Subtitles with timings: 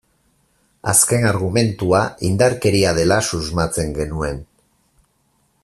[0.93, 1.99] Azken argumentua
[2.29, 4.41] indarkeria dela susmatzen genuen.